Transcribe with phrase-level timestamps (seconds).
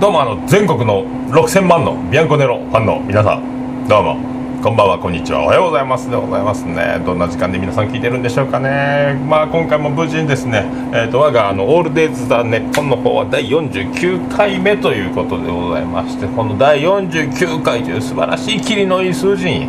[0.00, 4.16] どうもあの全国の6000万のビアンコネロファンの皆さんどうも
[4.62, 7.02] こんばんはこんにちはおはようございますでございますね。
[7.04, 9.20] どんな時間で皆さん聞いてるんでしょうかね。
[9.28, 10.64] まあ今回も無事にですね。
[10.94, 19.68] えー、と我があのオールデイズ・ザ・ネッポンの方は第49回目ということでございましてこの第49回という素晴らしいキリのいい数字に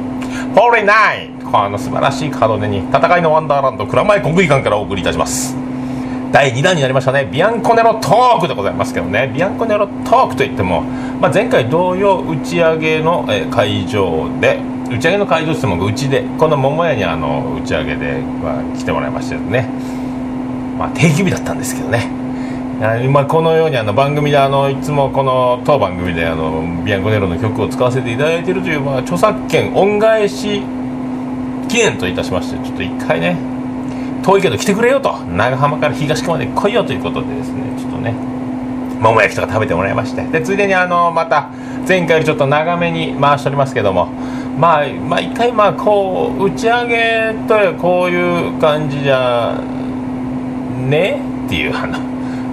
[0.55, 5.60] 49この素晴らしい門出に戦いのワンダーランド蔵前国技館からお送りいたします。
[6.31, 7.29] 第2弾になりましたね。
[7.31, 9.31] ビアンコネロトークでございますけどね。
[9.33, 19.69] ビアンコネロトークといっても、まあ、前回同様打ち上げの、会場で打ち上げの会場ってもうちでこの桃屋にあの打ち上げで、まあ、来てもらいましたよね、
[20.77, 22.21] まあ、定休日だったんですけどね。
[23.11, 30.63] まあ、このようにあの番組であのいつもこの当番組であのビアンコネロの曲を使わせていただいているという、まあ、著作権恩返し
[31.69, 33.50] 記念といたしましてちょっと一回ね
[34.23, 35.17] 遠いけど来てくれよと。
[35.17, 37.61] 長浜から東区まで来いよということでですね。
[37.77, 38.13] ちょっとね。
[38.99, 40.23] 桃焼きとか食べてもらいまして。
[40.23, 41.49] でついでにあのまた
[41.87, 44.07] 前回よりちょっと長めに回しておりますけども。
[44.59, 49.57] まあ毎回まあこう打ち上げとこういう感じじゃ
[50.89, 51.21] ね？
[51.47, 51.97] っていうあの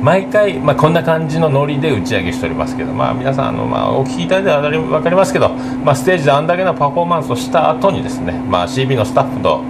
[0.03, 9.61] 毎回、まあ、こんな感じのノリで打ち上げしておりますけど、まあ、皆さんあの、まあ、お聞きいただいたら分かりますけど、まあ、ステージであんだけのパフォーマンスをした後にですね、まあ、CB のスタッフと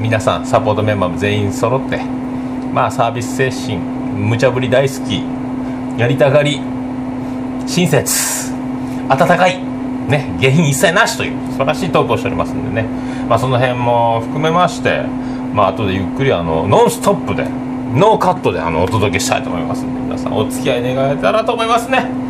[0.00, 1.98] 皆さんサポートメンバーも全員揃って
[2.72, 5.22] まあサービス精神無茶ぶり大好き
[6.00, 6.60] やりたがり
[7.66, 8.52] 親切
[9.08, 9.58] 温かい
[10.08, 12.88] ね下品一切なしという素晴らしいトークをしておりますんでね。
[13.28, 15.02] まあその辺も含めまして
[15.52, 17.44] まあ後でゆっくりあのノンストップで
[17.94, 22.29] ノーカットであのお届けしたいと思いますんで皆さんお付き合い願えたらと思いますね。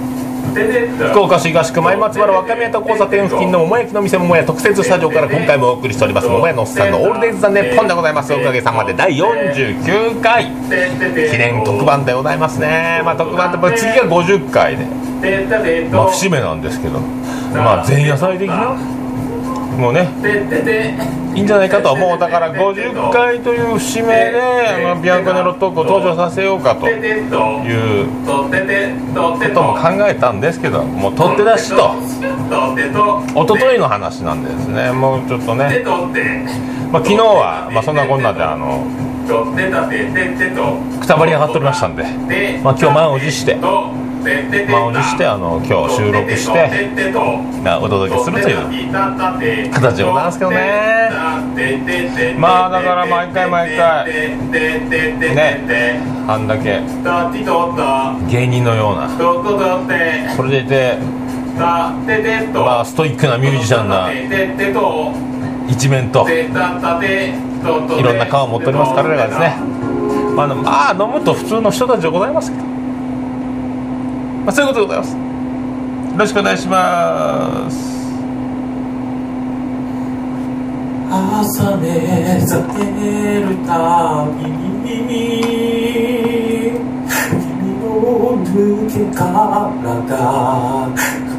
[0.51, 8.33] 福岡市東区前松原若宮と交差点付近の桃焼きの店桃屋特設スタジオから今回もお送りしております桃屋のおっさんの「オールデイズ・ザ・ネッポン」でございます。
[8.33, 10.45] おかげさまで第49回。
[10.45, 13.01] 記念特番でございますね。
[13.05, 14.85] まあ特番って次が50回で
[15.91, 16.99] まあ節目なんですけど。
[17.55, 18.75] まあ前夜祭的な
[19.77, 20.09] もうね
[21.33, 22.19] いいんじゃないかと思う。
[22.19, 24.41] だから50回という節目で
[24.89, 28.07] あのビアンコネロトークを登場させようかという
[29.49, 31.95] ことも考えたんですけどもう取って出しと。
[33.33, 34.91] 一昨日の話なんですね。
[34.91, 35.83] もうちょっとね、
[36.91, 38.85] まあ、昨日は、まあ、そんなこんなであの
[40.99, 42.03] くたばり上がっておりましたんで、
[42.61, 43.55] まあ、今日満を持して
[44.69, 46.69] 満を持してあの今日収録して
[47.81, 48.91] お届けするという
[49.71, 51.09] 形でございますけどね。
[52.37, 54.05] まあだから毎回毎回
[55.35, 56.81] ねあんだけ
[58.29, 59.09] 芸人のような
[60.35, 60.97] それでいて
[62.53, 64.09] まあストイックなミュージシャンな
[65.67, 66.47] 一面とい
[68.03, 69.81] ろんな顔を持っております彼らがですね。
[70.35, 72.70] まあ、あ、飲むと普通の人たちでございますけど。
[74.45, 75.15] まあ、そういうことでございます。
[75.15, 78.01] よろしくお願いします。
[81.11, 81.87] 朝目
[82.45, 85.01] 覚めるたびに
[87.27, 87.83] 君の
[88.45, 88.49] 抜
[88.89, 89.25] け殻
[90.07, 90.11] が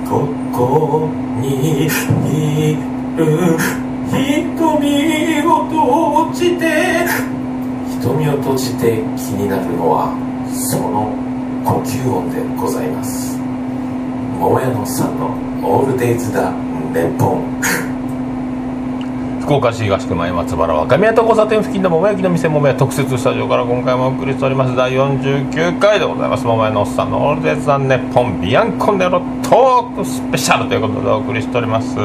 [0.09, 0.11] こ
[0.53, 1.09] こ
[1.41, 1.89] にい
[3.17, 3.57] る
[4.11, 6.63] 瞳を閉じて
[8.01, 10.13] 瞳を閉じて気になるのは
[10.53, 11.32] その
[11.65, 13.39] 呼吸音でございます。
[14.39, 15.29] 桃屋のさんの
[15.63, 16.53] オールデイズだ
[16.93, 17.61] ネポン
[19.43, 24.75] 福岡市東区前松原若宮と交差点付近の桃焼きの店桃屋特設スタジオから今回もお送りしております。
[24.75, 26.45] 第49回でございます。
[26.45, 31.97] 桃屋のおっさんのオールデイズ・ザ・ネポンビアンコネロトークスペシャルということでお送りしております。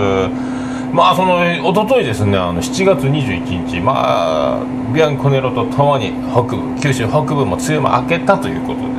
[0.93, 3.79] まあその一昨日ですねあの7月21日。
[3.81, 4.59] まあ
[4.93, 8.96] ビアンコネロとともに北部九州北部も梅雨も明けたということで。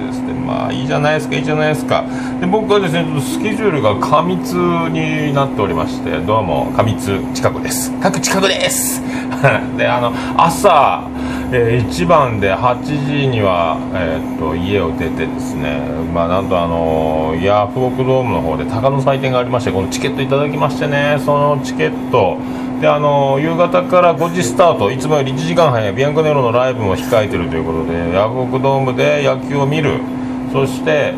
[0.48, 2.06] まあいいじゃないですかいいじゃないですか。
[2.40, 7.92] で僕はですねスケジュールが過密になっておりましてどうも過密近くです。
[8.00, 9.02] 各近くです。
[9.76, 11.06] であの朝
[11.50, 15.80] えー、1番で8時には、えー、っと家を出てですね、
[16.12, 22.36] まあ、なんとあのヤフオクドームの方で鷹の祭典がありましてこのチケットいただきましてねそのチケット。
[22.82, 30.17] であの夕方から5時スタートいつもより1時間早いビアンコネロのライブも控えてるということでヤフオクドームで野球を見る。
[30.52, 31.14] そして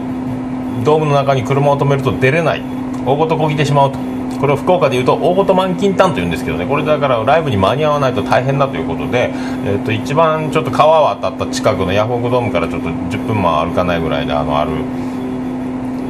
[0.84, 2.62] ドームの中に車を止めると出れない。
[3.06, 3.98] 大ごとこぎてしまうと。
[4.40, 6.66] これを福岡でいうとオートマンキンタンというんですけどね。
[6.66, 9.30] これだからライブに間に合わないと大変だということで、
[9.66, 14.70] えー、と一番ちょっと川渡った近くのヤフオクドームからちょっと10分も歩かないぐらいであのある、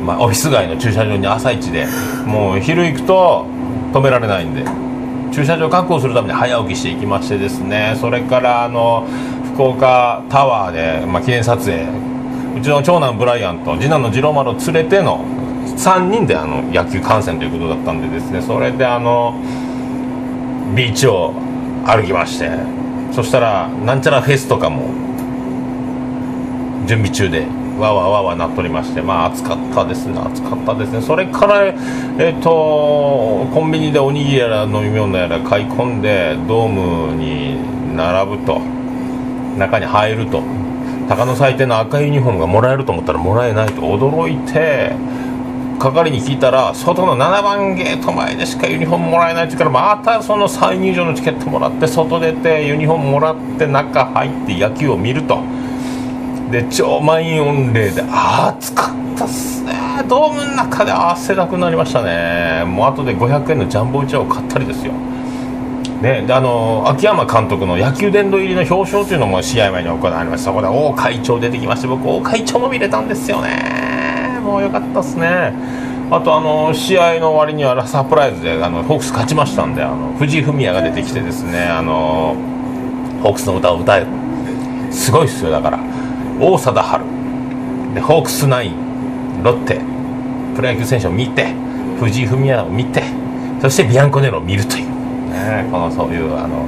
[0.05, 1.87] まあ、オフィス街の駐車場に朝一で
[2.25, 3.46] もう昼行くと
[3.93, 4.64] 止められないんで
[5.32, 7.96] 駐車場確保するために早起きしていきましてですね。
[8.00, 9.06] それからあの
[9.55, 12.10] 福岡タワーで、まあ、記念撮影
[12.56, 15.25] うちの長男ブライアンと次男の次郎丸を連れての
[15.76, 19.41] 3人であの野球観戦ということだったんでですねそれであの
[20.75, 21.32] ビーチを
[21.87, 22.50] 歩きまして
[23.12, 24.88] そしたらなんちゃらフェスとかも
[26.87, 27.47] 準備中で
[27.79, 31.00] わわわわなっておりましてまあ暑かったですね暑かったですね。
[31.00, 37.56] それからえっ、とコンビニでおにぎりやら飲み物やら買い込んでドームに
[37.97, 38.61] 並ぶと
[39.56, 40.69] 中に入ると。
[41.11, 44.93] 鷹の祭典の赤いユニフォームがもらえると思ったらもらえないと驚いて
[45.81, 55.41] 係に聞いたら外の7番ゲート前でしかユニフォームもらえないって言うからまたその再入場のチケットもらって外出てユニフォームもらって中入って野球を見ると。
[56.53, 59.75] で超満員御礼で暑かったっすね。
[60.09, 62.65] ドームの中で汗だくなりましたね。
[62.65, 64.93] もう後で500円のジャンボうちわを買ったりですよ。
[66.00, 70.47] ね、であの秋山監督の野球殿堂入りの表彰というのも試合前に行われました。
[70.47, 74.41] そこで王会長出てきまして僕王会長も見れたんですよね。
[74.43, 75.52] もうよかったですね。
[76.11, 82.35] あとあの試合の終わりにはサプライズであのホークス勝ちましたんであの藤井フミヤが出てきてですねあの
[83.23, 84.00] ホークスの歌を歌え。
[84.00, 84.06] る
[84.91, 85.79] すごいっすよだから。
[86.41, 87.94] 王貞治。
[87.94, 89.43] でホークスナイン。
[89.43, 89.82] ロッテ。
[90.56, 91.52] プロ野球選手を見て
[92.00, 93.02] 藤井フミヤを見て
[93.61, 94.89] そしてビアンコネロを見るという。
[95.31, 96.65] ねこのそういうあの、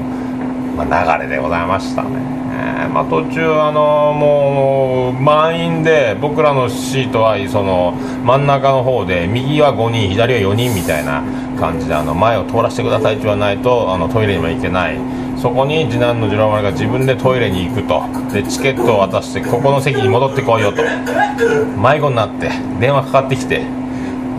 [0.76, 2.11] まあ、流れでございましたね、
[2.93, 7.93] まあ、途中あのもう満員で僕らのシートはその
[8.25, 11.23] 真ん中の方で右は5人左は4人みたいな
[11.59, 14.99] 感じであの前を通らせてくださいって言わないとあのトイレにも行けない。
[15.43, 18.05] そこに次男の次郎丸が自分でトイレに行くと。
[18.32, 20.82] でチケットを渡してここの席に戻ってこいよと。
[21.76, 22.49] 迷子になって
[22.79, 23.81] 電話かかってきて。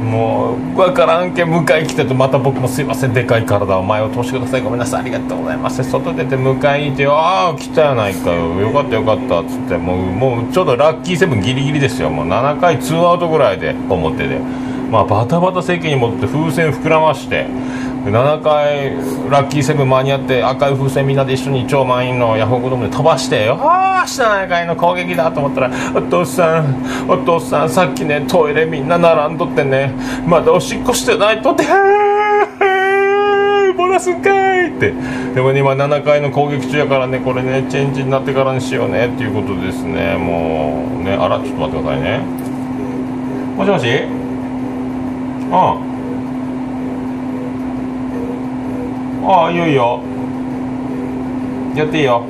[0.04, 4.62] もう分からんけ迎え来てとまた僕もすいませんでかい体を前を通してください。
[4.62, 5.02] ごめんなさい。
[5.02, 5.84] ありがとうございます。
[5.84, 8.32] 外出て迎えに行ってああ来たやないか。
[8.32, 9.42] よよかったよかった。
[9.42, 12.10] っつってもうもうちょっとラッキーセブンギリギリですよ。
[12.10, 14.40] もう7回2アウトぐらいで表で
[14.92, 17.48] まあバタバタ席に持って風船膨らまして
[18.04, 18.96] 7回
[19.30, 23.58] ラッキーセブン間に合って赤い風船みんなで一緒に超満員のヤフオクドームで飛ばしてよ。
[23.62, 29.94] ああ7回の攻撃だと思ったらお父さんお父さんさっきねトイレみんな並んどってね。
[30.28, 31.64] まだおしっこしてないとって。
[33.78, 34.30] ボラすんか
[34.66, 34.94] いって。
[35.34, 40.18] でも、ね、今7回の攻撃中やからねこれねチェンジになってからにしようねっていうことですね。
[40.18, 42.20] もうねあらちょっと待ってくださいね。
[43.56, 43.88] もしもし？
[45.88, 45.93] うん
[49.26, 50.02] ああいいよいよ。
[51.76, 52.24] やっていいよ。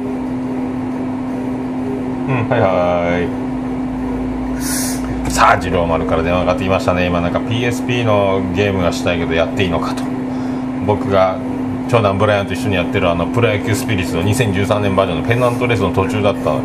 [2.28, 3.20] うんはいは
[5.30, 5.32] い。
[5.32, 7.08] さあ次郎丸から電話がかかってきましたね。
[7.08, 10.04] 今なんか PSP のゲームがしたいけどやっていいのかと。
[10.86, 11.38] 僕が
[11.90, 16.62] 長男ブライアンと一緒にやってるあのプロ野球スピリッツの2013年バージョンのペナントレースの途中だった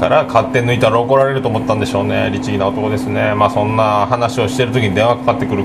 [0.00, 2.30] から勝手に抜いたら怒られると思ったんでしょうね。
[2.32, 3.34] 律儀な男ですね。
[3.34, 5.64] まあそんな話をしてる時に電話かかってくる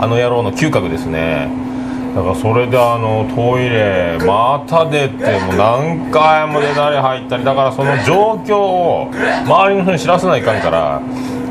[0.00, 1.69] あの野郎の嗅覚ですね。
[2.14, 9.10] だからそれであのトイレまた出ても何回も出たり入ったりだからその状況を
[9.46, 11.00] 周りの人に知らせないかんから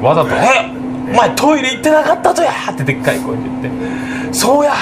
[0.01, 0.69] わざと「え
[1.11, 3.69] お前トイレ行ってなかったとや!」ってでっかい声で言って
[4.35, 4.73] 「そうや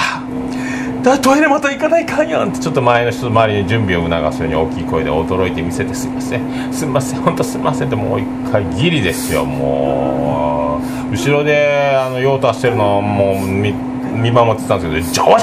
[1.02, 11.08] だトイレまた行かないかんやん」ってちょっと前の人周りに準備を促すように大きい声で驚いて見せて「すいませんすいません本当すいません」ってもう一回ギリですよもう。
[11.10, 13.36] 後ろであの用足してるのもう
[14.18, 14.76] 見見守ってた。
[14.76, 15.38] んですけどジジジジジジャワ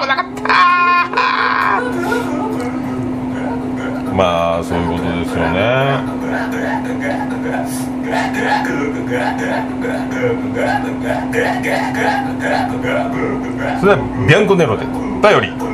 [0.00, 0.42] 危なかった
[4.14, 5.58] まあそういうことですよね。
[13.80, 14.84] それはビアンコネロで
[15.22, 15.67] 頼り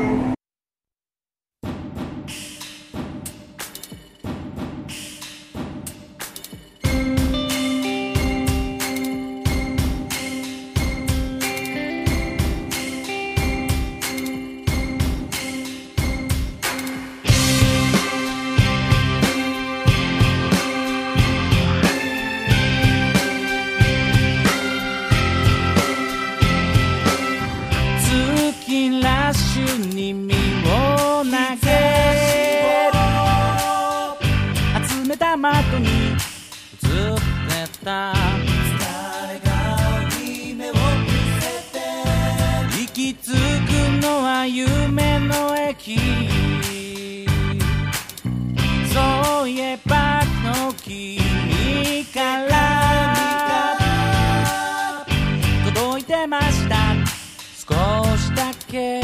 [56.04, 56.76] いてました。
[57.66, 57.74] 少
[58.18, 59.00] しだけ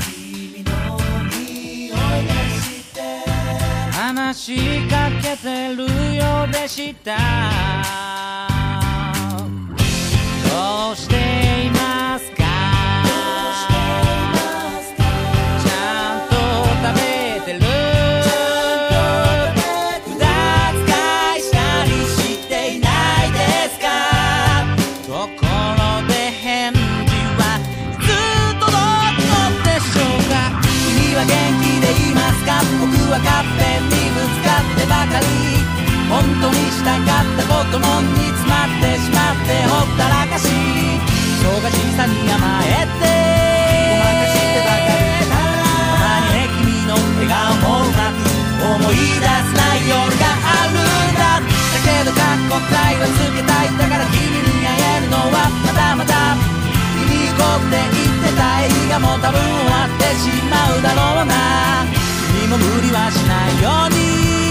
[0.00, 0.70] 君の
[1.30, 3.00] 匂いがして。
[3.90, 5.82] 話しかけてる
[6.16, 7.16] ようでした。
[10.48, 11.47] どうして
[36.88, 43.04] たかったことも煮詰まってしまってほったらかし忙しさに甘えて。
[43.92, 48.24] ごまかしてばかりたまにね君の笑顔もうまく
[48.56, 51.44] 思い出せない夜があるんだ。
[51.44, 53.76] だけどかっこたいはつけたい。
[53.76, 56.40] だから君に会えるのはまだまだ。
[56.96, 61.84] 見に行こうって言ってた映画も多分終わってしまうだろうな。
[62.32, 64.47] 君も無理はしないように。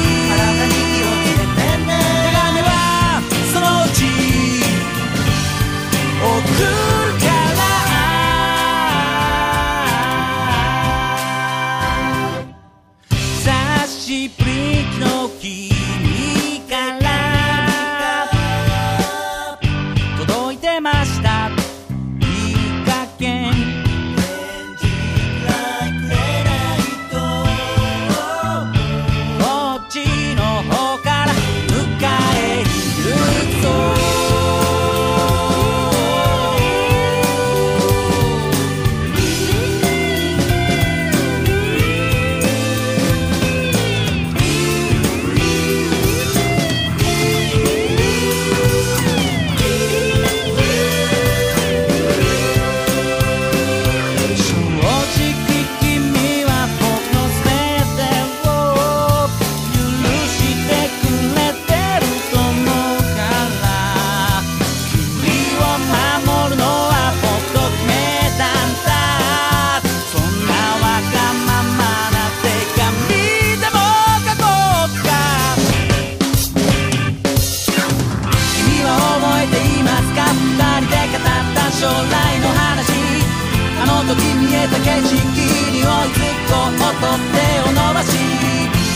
[83.97, 88.13] の時見えた景色に追いつこうと手を伸ばし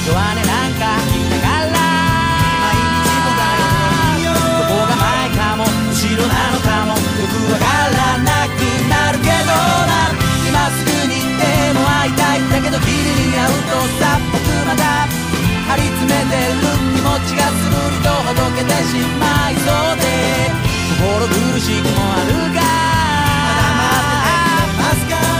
[0.05, 1.81] 弱音なんか言いながら
[2.61, 3.49] 毎日もが
[4.21, 8.61] よどこが前かも後ろなのかもよくわからなく
[8.93, 9.57] なるけど
[9.89, 10.13] な
[10.45, 14.37] 今すぐにでも会いたいだけど君に会うとさ僕
[14.69, 15.09] まだ
[15.65, 20.05] 張り詰めてる気持ちがするりとほどけてしまいそうで
[20.93, 22.90] 心苦しくもあるが
[24.93, 25.30] まだ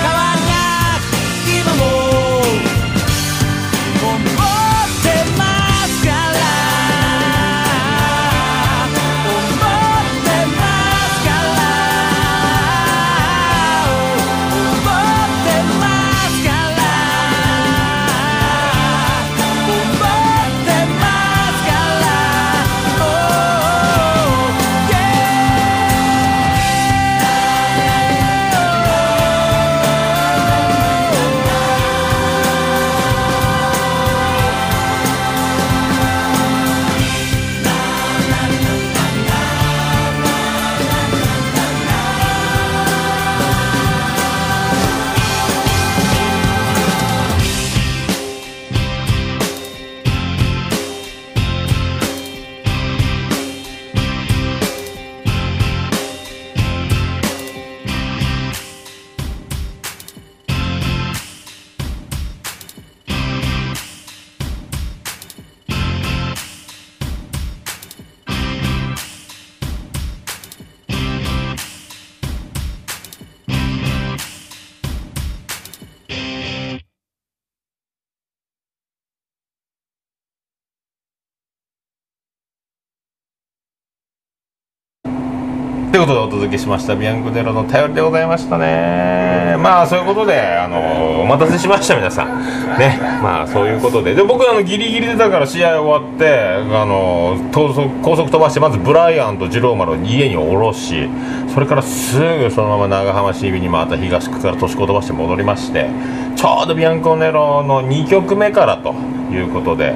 [86.62, 86.96] しました。
[86.96, 89.58] ビアンコネロの頼りでございましたね。
[89.58, 92.78] まあそういうことであのお待たせしました皆さん。
[92.78, 93.00] ね。
[93.22, 94.14] まあそういうことで。
[94.14, 101.10] で僕あのギリギリでだから試合終わってあの高速高速飛ばしてまずブライアンとジローマルを家に降ろし
[101.54, 105.90] それからすぐそのまま長浜 CB にまた東区から年子飛ばして戻りまして
[106.36, 108.94] ちょうどビアンコネロの2曲目からと
[109.34, 109.96] いうことで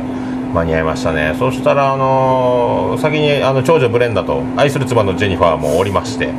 [0.55, 1.35] 間に合いましたね。
[1.37, 6.31] そしたら、あのー先にあの長女ブレンダと愛する妻のジェニファーもおりまして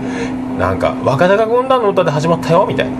[0.58, 2.96] なんか若手が軍団の歌で始まったよみたいな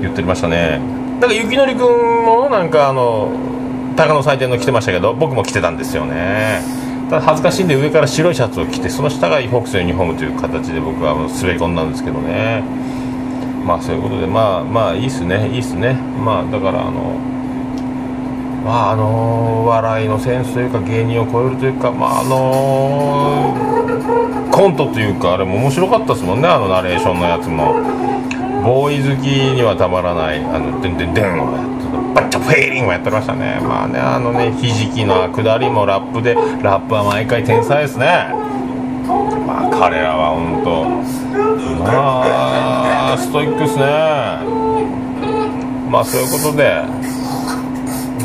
[0.00, 0.80] 言ってましたね。
[1.20, 3.30] だから雪のりくんもなんかあの
[3.96, 6.62] 高野祭典の着てましたけど僕も着てたんですよね。
[7.10, 12.62] ただ恥ずかしいんで上から白いシャツを着てその下がホークスのユニフォームという形で僕は滑り込んだんですけどね。
[13.64, 15.94] まあそういうことでまあまあいいっすねいいっすね。
[16.24, 17.16] まあだからあの
[18.68, 23.56] まああの笑いのセンスというか芸人を超えるというかまああの
[24.52, 27.80] コントというかあれも面白かったですもんねあのナレーションのやつも。
[28.62, 33.60] ボーイ好きにはたまらないあのデンデンデンをやってバッチャフェーリングをやってましたね。
[33.62, 38.28] まあねあのねひじきの下りもラップでラップは毎回天才ですね。
[39.46, 40.84] まあ彼らは本当
[41.84, 43.84] まあストイックですね。
[45.88, 46.82] まあそういうことで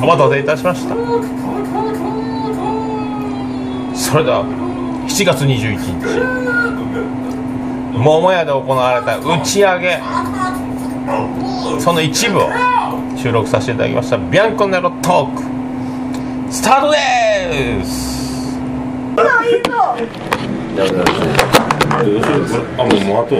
[0.01, 0.95] お待たせいたしました。
[3.95, 4.43] それでは
[5.07, 6.05] 7月21日
[7.97, 10.01] 桃屋で行われた打ち上げ。
[11.79, 12.49] その一部を
[13.17, 15.43] 収録させていただきましたビアンコネロトーク。
[16.51, 18.57] スタートです。
[22.77, 23.35] あもうもうあと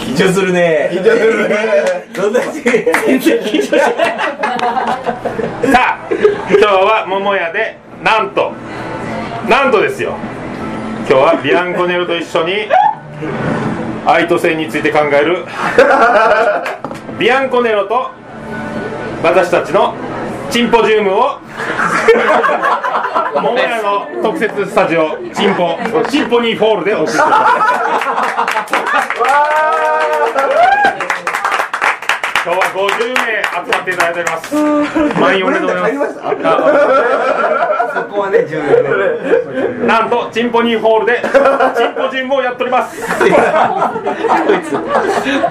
[0.00, 0.90] 緊張するね。
[0.92, 1.56] 緊張するね。
[2.14, 3.82] どんな全然緊張しない
[5.72, 6.08] さあ
[6.48, 8.52] 今日は桃屋でなんと。
[9.48, 10.16] なんとですよ。
[11.08, 12.68] 今日はビアンコネロと一緒に
[14.04, 15.44] 愛と性について考える。
[17.18, 18.10] ビアンコネロと
[19.22, 19.94] 私たちの
[20.50, 21.38] チンポジウムを。
[23.16, 25.78] 桃屋の特設スタジオチンポ
[26.10, 27.28] チンポニーホールでお送りします。
[32.44, 32.86] 今日は50
[33.26, 34.54] 名集まっていただいております。
[35.18, 36.12] 満員おめでとうございます。
[36.14, 38.62] そこはね重要
[39.80, 39.86] ね。
[39.86, 41.28] なんとチンポニーホールでチ
[41.88, 43.00] ンポジムをやっております。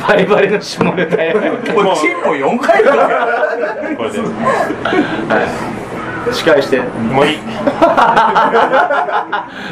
[0.08, 1.76] バリバリの下ネタやもうチン
[2.22, 2.92] ポ4回だ
[3.98, 4.20] これで
[6.32, 6.80] 司会して。
[6.80, 7.40] もういい。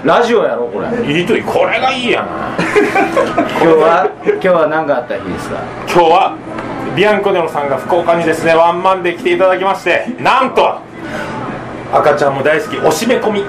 [0.04, 0.88] ラジオやろこれ。
[0.88, 1.44] 今いいといい。
[1.44, 2.28] これがいいやな。
[3.60, 5.58] 日は今日は何かあった日ですか？
[5.92, 6.34] 今日は
[6.96, 10.78] ビアンコネロさんが福岡にですねワンマンで来ていただきましてなんと
[11.92, 13.46] 赤ちゃんも大好きおしめ込み。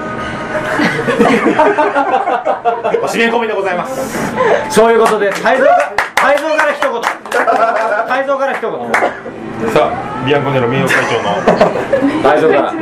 [3.03, 4.33] おしめ込 みでございます。
[4.69, 5.91] そういうことで泰造が
[6.25, 6.91] 泰造から一言。
[8.07, 8.71] 泰造から一言。
[9.71, 11.29] さあビアンコネロ名誉会長の。
[12.23, 12.73] 泰造から。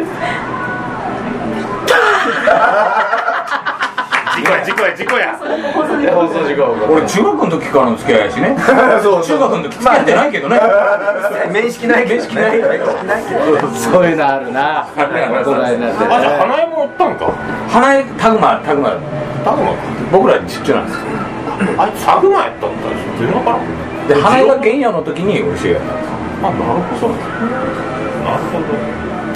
[4.34, 5.36] 事故や事故や事故や。
[5.36, 8.56] 放送事故俺中学の時からの付き合いやしね。
[9.04, 10.62] そう中学の時付き合ってないけどね。
[11.52, 14.88] 面識ない面識ないそういうのあるな。
[14.96, 15.06] 大
[15.44, 17.30] 人になってあじゃあ花江もおったんか？
[17.68, 18.92] 花江タグマタグマ
[19.44, 19.78] タグマか
[20.14, 21.04] 僕らちっちゃなんですよ
[21.78, 23.64] あいつタグマやったんだかな
[24.08, 25.84] で花江が原野の時に俺知りった。
[25.84, 26.10] んです
[26.44, 27.14] あなるほど。
[27.14, 28.66] なるほど。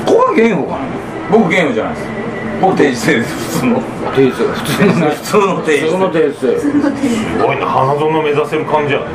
[0.05, 0.79] ここは原野かな。
[1.31, 2.07] 僕原野じゃないです。
[2.59, 3.81] 僕定時制です普通の。
[4.15, 5.89] 定数普通の普通の定時制。
[5.91, 6.67] その定数す
[7.37, 9.05] ごいな花園目指せる感じやね。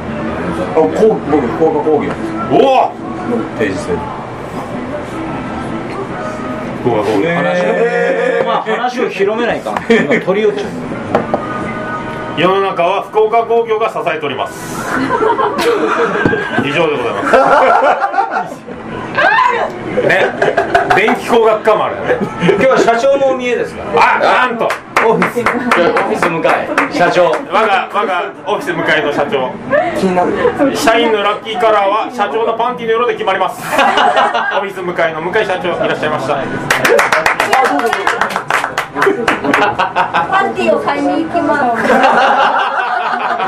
[0.72, 0.90] あこう
[1.31, 2.18] 僕福岡工業です。
[2.53, 2.92] おお！
[3.59, 3.92] 定時制。
[6.83, 9.75] 福岡工業話をまあ話を広めないかん。
[9.90, 10.66] 今鳥をちゃう
[12.37, 14.55] 世の中は福岡工業が支えております。
[16.64, 18.57] 以上でございます。
[20.09, 20.33] ね。
[20.97, 22.16] 電気工学科もあるよね。
[22.42, 23.83] 今日は社長のお見えですか？
[23.95, 24.68] らあなんと。
[25.05, 25.40] オフィス。
[25.40, 26.68] オフィス向かい。
[26.92, 27.25] 社長。
[27.31, 29.51] 我が我がオフィス向かいの社長。
[29.99, 30.33] 気になる。
[30.75, 33.61] 社員のラッキーカラーは社長のパンティの色で決まります。
[34.57, 36.37] オフィス向かいの向井社長いらっしゃいました
[40.62, 41.92] ティーを買いに行きます。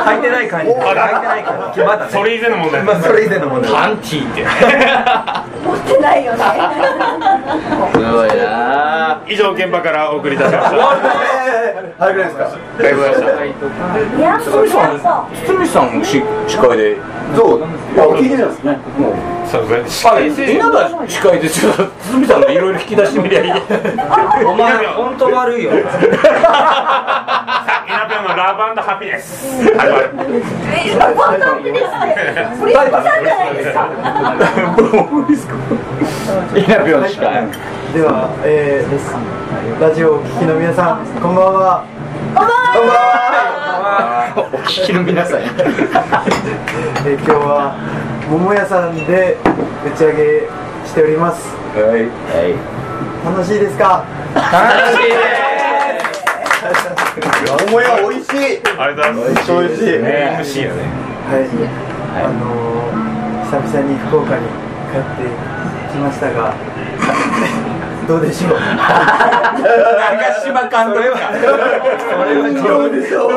[0.05, 0.72] 履いてない感じ。
[0.72, 1.81] 履いてない感じ。
[1.81, 2.12] まだね。
[2.12, 3.72] それ以前の問題まあそれ以前の問題。
[3.72, 4.44] パンティーって
[5.64, 6.38] 持ってないよね。
[7.92, 9.20] すごいな。
[9.27, 10.77] 以上現場からお送りいたしました。
[11.98, 12.44] 早くないですか？
[12.44, 13.64] ありがとうございましたやっと。
[14.20, 14.50] やっと。
[15.46, 16.96] 堤さんもし司会で。
[17.37, 17.62] どう？
[17.64, 17.66] あ
[18.18, 18.79] 聞いてたんですね
[19.50, 20.09] そうです。
[20.09, 23.53] あ稲田司会でちょっと堤さんのいろいろ引き出してみりゃいい。
[24.46, 25.70] お前本当悪いよ
[28.37, 30.42] ラブハピネス始まる
[30.75, 32.14] えラブハピネスで
[32.61, 33.62] プリンじゃないで
[35.37, 35.55] すか
[36.57, 37.23] 稲病しか
[37.94, 41.85] では、えー、ラジオをお聞きの皆さん、こんばんは。
[44.37, 47.77] お聞きの皆さんえー、今日は
[48.29, 49.37] 桃屋さんで
[49.87, 50.49] 打ち上げ
[50.85, 51.55] しております。
[51.77, 52.11] はい
[53.25, 54.05] 楽しいですか？
[54.35, 55.44] 楽しい
[57.68, 58.37] 桃屋美味しい。
[58.79, 59.85] ありがとうございます美味しい。
[60.03, 60.81] ね MC やね。
[61.29, 61.44] はい。
[62.16, 64.46] あのー、久々に福岡に
[64.92, 65.29] 帰って
[65.92, 66.55] きましたが、
[68.09, 68.53] どうでしょう？
[68.55, 68.61] 長
[70.42, 71.18] 嶋監督か。
[72.62, 73.31] どうでしょう。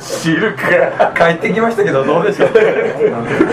[0.00, 1.12] 知るか。
[1.16, 2.48] 帰ってきましたけどどうでしょう？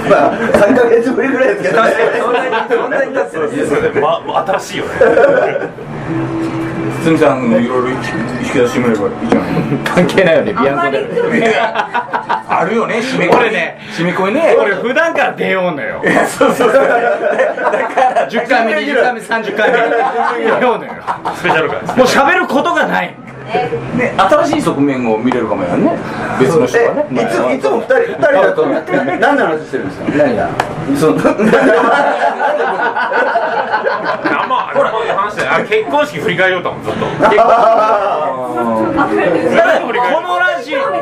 [0.09, 1.91] まあ3ヶ月ぶりぐらいですけどね。
[2.19, 3.59] そんなにそんなに経ってるい。
[3.59, 4.89] やそれねま新しいよね
[7.03, 9.51] 堤さんのいろいろ引き出してみればいいじゃない。
[9.85, 11.59] 関係ないよねビアンコで。
[12.51, 13.35] あるよね締め込み。
[13.35, 14.55] 俺ね締め込みね。
[14.59, 16.01] 俺普段から出ようのよ。
[16.27, 16.73] そうそうそう。
[16.73, 20.91] だから10回目20回目30回目出ようのよ。
[21.35, 23.15] スペシャル感もう喋ることがない
[23.97, 25.97] ね新しい側面を見れるかもやね。
[26.39, 27.05] 別の人がね。
[27.11, 30.11] えいつもいつも二人二人だと何の話してるんですか？
[30.17, 30.49] 何が
[30.97, 31.13] そ
[35.15, 37.05] 話してあ結婚式振り返りようと思うずっとこ
[40.21, 40.97] のラジオこの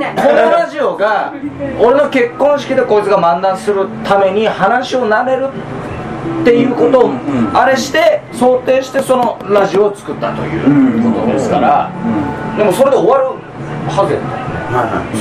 [0.52, 1.34] ラジオが
[1.80, 5.50] 俺の結婚式でこいつが漫談するために話をなれる
[6.42, 7.12] っていうことを
[7.54, 11.92] あれして想定してそのラジオを作ったということですから
[12.58, 13.26] でもそれで終わる
[13.90, 14.38] はずやった。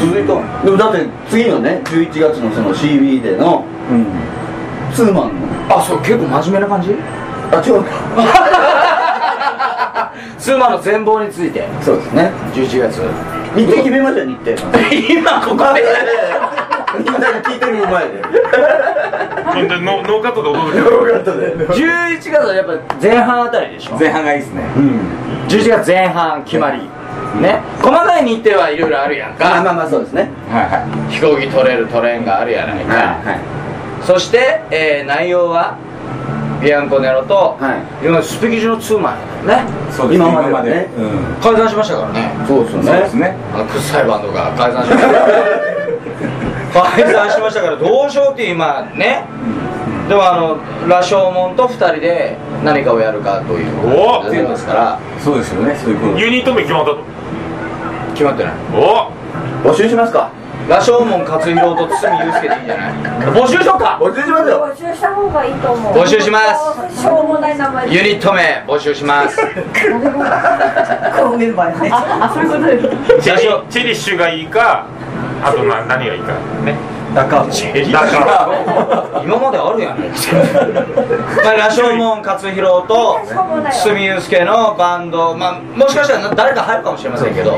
[0.04, 3.64] 続いとんでもだって次のね11月のその CB での
[4.92, 5.76] ツーマンの。
[5.76, 6.94] あそう結構真面目な感じ？
[7.52, 7.84] あ違う。
[7.84, 7.90] か
[10.38, 11.64] ツーマンの全貌について。
[11.80, 12.32] そうですね。
[12.54, 13.00] 11月。
[13.54, 14.52] 日程決めましたよ日程。
[15.20, 15.84] 今ここで？
[16.98, 18.22] みんなで聞いてる前で
[19.54, 23.96] ノノーカットで踊るよかったね11月はやっぱ前半あたりでしょ？
[23.98, 24.62] 前半がいいですね。
[25.48, 26.80] 11月前半決まり。
[27.40, 27.60] ね。
[27.80, 29.58] 細かい日程はいろいろあるやんか。
[29.58, 30.28] あまあまあそうですね。
[30.50, 33.38] はいは飛行機取れる取れんがあるやないか、はい
[34.02, 35.76] そして、えー内容は
[36.62, 38.06] ビアンコネロと、はい。
[38.06, 40.88] 今スピキジのツーマンやねいそうです今まではね。
[40.96, 41.42] うん。
[41.42, 42.30] 解散しましたからね。
[42.46, 43.36] そうですよそうですね。
[43.54, 45.85] あの臭いバンドが解散しました
[46.82, 49.24] 解散しましたからどうしようっていう今ね。
[50.08, 50.58] でもあの
[50.88, 53.88] 羅生門と2人で何かをやるかという。
[53.88, 55.74] おことですからそうですよね。
[55.74, 56.18] そういうこと。
[56.18, 56.98] ユニット名決まったと
[58.12, 58.52] 決まってない。
[58.74, 59.10] お
[59.64, 60.30] 募集しますか。
[60.68, 62.92] 羅生門勝弘と堤祐介でいいんじゃない？
[63.30, 63.98] 募集しようか。
[64.02, 64.66] 募集しますよ。
[64.66, 65.92] 募集した方がいいと思う。
[65.94, 66.38] 募集しま
[66.90, 67.02] す。
[67.02, 67.88] しょうもない名前。
[67.92, 69.36] ユニット名募集します。
[69.36, 69.42] こ
[71.34, 73.24] うメンバーねあそういうことです。
[73.24, 74.86] チェリッシュがいいか
[75.42, 76.32] あとな何がいいか
[76.64, 76.76] ね。
[77.14, 78.26] だからだか
[79.14, 80.36] ら今まであるやないですか
[81.44, 85.34] まあ羅生門勝弘としょうもないわ堤祐介のバンド。
[85.34, 87.54] まあもしかしたら誰か入るかもしれませんけど。
[87.54, 87.56] お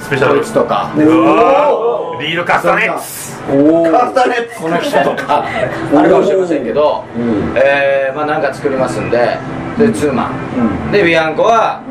[0.00, 0.44] スペシャル。
[0.44, 0.92] とか。
[0.96, 3.36] うわリードカスタネッツ。
[3.92, 4.60] カスタネッツ。
[4.60, 5.44] この人とか。
[5.94, 7.04] あるかもしれませんけど、
[7.54, 9.38] えーまあなんか作りますんで。
[9.78, 11.82] でツーマン、でビアンコは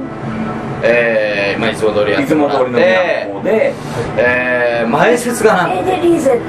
[0.84, 2.80] えーまあ、いつも通りやってもらっていつも通りの
[3.40, 3.74] 方で
[4.18, 6.40] えー前説がなんえでリーゼン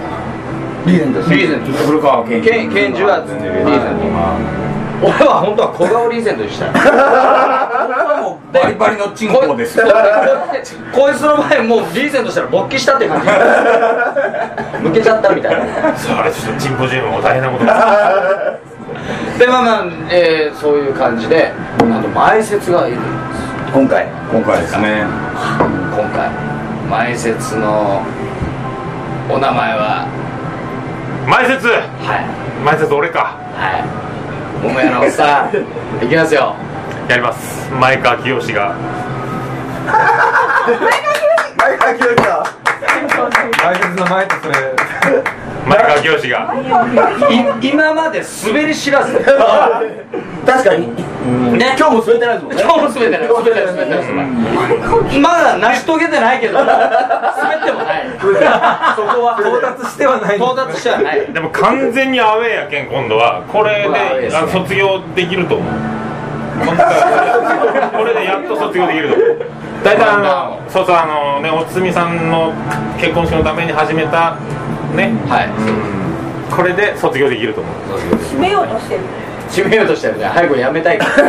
[0.87, 1.73] リーゼントリーゼント。
[1.85, 3.51] 古川健ケンケンジはリーゼン
[3.99, 4.07] ト。
[5.03, 6.73] 俺は本当は小顔リーゼントにしたい。
[6.73, 9.79] バリバリのチンコです。
[9.83, 9.89] こ
[10.93, 13.27] こいつの場合もうリーゼントしたら勃起したって感じ。
[13.29, 15.97] 抜けちゃったみたいな。
[15.97, 18.59] それちょっとチンポジムも大変なことだ
[19.39, 23.46] でまあまあ、えーそういう感じであと前説がいるんです
[23.77, 24.07] 今回。
[24.33, 25.05] 今回ですね。
[25.93, 26.31] 今回。
[26.89, 28.01] 前説の
[29.29, 30.09] お名前は？
[31.29, 31.69] 前説？
[31.69, 32.65] はい。
[32.65, 33.37] 前説俺か。
[33.53, 34.65] はい。
[34.67, 35.57] 桃屋のおっさん。
[36.03, 36.55] いきますよ。
[37.07, 37.71] やります。
[37.71, 38.73] 前川清が。
[41.59, 42.45] 前川清さ
[43.51, 44.55] 前説の前ってそれ。
[45.67, 46.55] 前川清が。
[47.63, 49.19] い今まで滑り知らず。
[49.19, 49.23] ん
[50.47, 50.87] 確かに。
[51.59, 51.75] ね。
[51.77, 52.63] 今日も滑ってないですもんね。
[52.63, 54.23] 今日も滑ってない滑ってない滑ってな
[55.17, 56.55] いまだ成し遂げてないけど。
[56.55, 58.07] 滑ってもない。
[58.97, 59.37] そこは。
[59.41, 60.37] 到達してはない。
[60.37, 61.33] 到達してはない。
[61.33, 64.31] でも完全にアウェーやけん今度はこれでね。
[64.53, 65.73] 卒業できると思う。
[66.57, 66.65] こ
[68.05, 69.37] れでやっと卒業できると思う
[69.87, 72.53] 大体あのそうそうあのねおつみさんの
[72.99, 74.35] 結婚式のために始めた
[74.96, 75.14] ね。
[75.31, 76.53] はい。
[76.53, 77.75] これで卒業できると思う。
[78.35, 79.01] 締めようとしてる。
[79.49, 80.25] 締めようとしてるね。
[80.25, 80.99] 早くやめたい。
[80.99, 81.22] から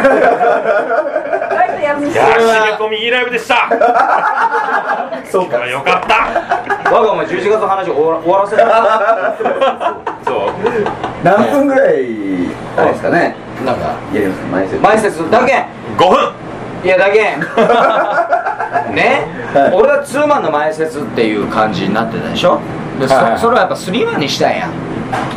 [1.50, 3.70] だいぶやめいやー締め込みいいライブでした。
[5.30, 5.68] そうか。
[5.68, 6.92] よかった。
[6.92, 9.94] 我がお前11月の話終わ終わらせた。
[10.26, 10.50] そう。
[11.24, 12.08] 何分ぐらい
[12.76, 13.36] あれですかね。
[13.64, 13.94] なんか。
[14.12, 15.66] やりますか前説前説だけ。
[15.96, 16.47] 5分
[16.84, 17.20] いやだけ
[18.94, 19.74] ね、はい。
[19.74, 22.60] 俺はツーマンの前説っていう感じになってたでしょ？
[23.00, 23.40] でそ,、はいはい。
[23.40, 24.68] それはやっぱスリーマンにしたんや、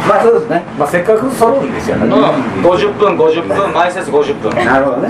[0.08, 0.62] まあそうですね。
[0.78, 1.96] まあせっかく揃うんですよ。
[1.96, 2.12] ねうん、
[2.64, 4.64] 50分50分前説50分。
[4.64, 5.08] なるほどね。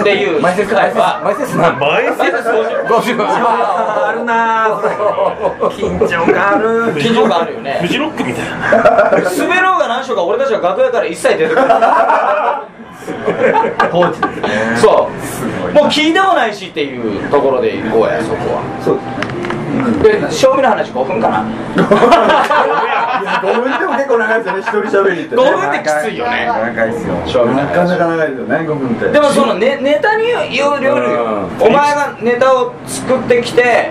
[0.00, 0.42] っていう。
[0.42, 2.52] 前説回は前説なん前前説50
[2.86, 2.96] 分。
[2.98, 4.66] 50分あるな
[5.70, 6.94] 緊張感ある。
[6.96, 7.78] 緊張感あるよね。
[7.80, 9.20] フジロックみたいな。
[9.30, 11.66] 滑ろうが何しようが俺たちは楽屋から一切出てくる
[13.90, 14.48] 放置ですね。
[14.76, 15.08] そ
[15.70, 15.74] う。
[15.74, 18.62] もう聞いてもないしっていうところで行こうやそこは。
[18.82, 19.36] そうですね。
[20.02, 21.44] で賞味の話5分かな。
[23.42, 24.60] 5分でも結構長いですよね。
[24.60, 25.42] 一人喋りってね。
[25.42, 26.46] 5分ってきついよね。
[26.46, 26.92] 長い。
[26.92, 27.46] ですよ。
[27.46, 28.46] なかなか長いですよ。
[28.46, 29.08] ね5分って。
[29.10, 33.90] でもそのネネタによるよお前がネタを作ってきて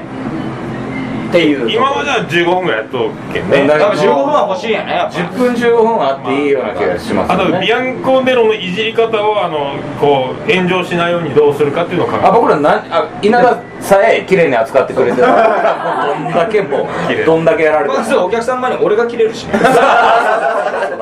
[1.36, 1.70] っていう。
[1.70, 3.68] 今までは15分ぐらいやっとっけんね。
[3.68, 5.20] 多分15分は欲しいんやねやっぱ。
[5.20, 19.54] 10分15分あっていいような気がしますあとビアンコネロのいじり方をあのこう炎上しないようにどうするかっていうのを考えあ僕らなんあ稲田さえ綺麗に扱ってくれてるからもうどんだけもうどんだけやられてもまずお客さんの前に俺が切れるしね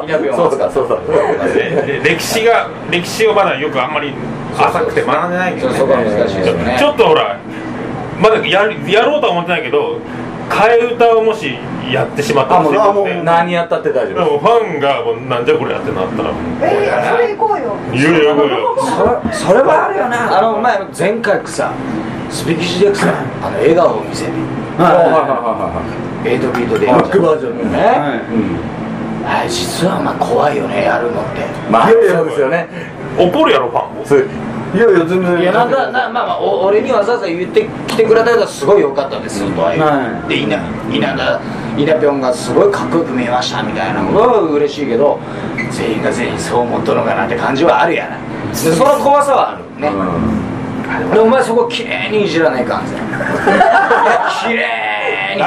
[0.03, 0.97] 稲ビオンそうだそうだ
[1.53, 4.13] でで歴史が歴史をまだよくあんまり
[4.57, 6.75] 浅くて学んでないけど、ね、そうそこは難しいですよね。
[6.77, 7.39] ちょっとほら
[8.23, 9.99] まだやるやろうとは思ってないけど
[10.49, 11.57] 替え歌をもし
[11.91, 16.31] やってしまったらあも何やったって大丈でもファンがもうなんじゃこれやってなったら
[16.61, 17.75] えー、それ行こうよ。
[17.91, 19.33] いやいやいやいや。
[19.33, 20.39] それはあるよな。
[20.39, 21.73] あのお前前回さ
[22.29, 24.31] スピキジでさあの笑顔を見せる。
[24.77, 25.83] は
[26.25, 26.85] エイトビートで。
[26.85, 27.79] いバックバージョンのね。
[27.79, 29.45] はい。
[29.45, 31.43] あ実はまあ怖いよねやるのって。
[31.69, 32.67] まあそうですよね。
[33.19, 34.05] 怒るやろファンも。
[34.05, 34.25] そう
[34.73, 35.41] いやいや全然。
[35.41, 40.57] いやなんだなまあまあお俺にわざわざ言ってきてくれたらすごい良かったですとは言う、はで稲
[40.91, 41.39] 稲田
[41.77, 45.19] 稲ぴょんがすごいかっこよく見えましたみたいなのは嬉しいけど
[45.71, 48.17] 全員が全員そう思っとるのかなって感じはあるやな。
[48.49, 49.89] でその怖さはあるね、
[51.13, 52.93] でお前そこ綺麗にいじらないかんぜ。
[54.45, 55.43] 綺麗に。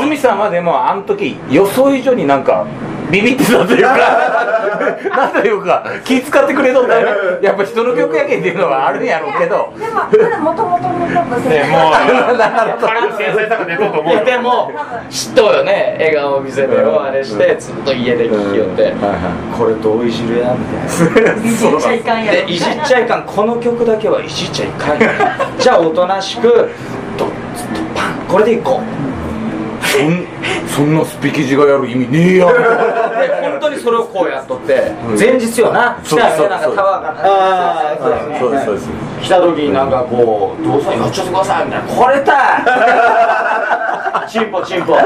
[0.00, 2.66] 堤さんはでもあの時予想以上になんか
[3.10, 3.96] ビビってたというか
[5.10, 5.84] なんというか。
[6.04, 7.46] 気使ってくれとったよね。
[7.46, 9.72] やっぱ人の曲やけんっていうのはあるんやろうけど。
[9.76, 11.64] でもまだもともとの多分ね。
[11.70, 11.90] もう。
[12.38, 12.86] なるほど。
[12.86, 14.72] 彼の繊細さが出とうと思うでも
[15.10, 18.94] 知っとうよね笑顔を見せてよあれしてずっと家で聞きよって。
[19.56, 22.46] これどういじるやみたいないじっちゃいかんやろ。
[22.46, 23.22] でいじっちゃいかん。
[23.24, 25.10] この曲だけはいじっちゃいかんよ
[25.58, 26.48] じゃあおとなしく
[27.16, 27.32] ドッと
[27.94, 29.06] パンこれでいこう。
[29.86, 30.26] そん
[30.66, 32.54] そんなスピキジがやる意味ねえやんで
[33.60, 35.98] 本当にそれをこうやっとって前日よな。
[36.04, 37.02] 来たよねなんかタワー
[38.32, 38.88] がそうですそうです。
[39.22, 42.34] 来た時になんかこう「どうぞやっちゃってください」みたいな「これだ
[44.28, 44.96] チンポチンポ。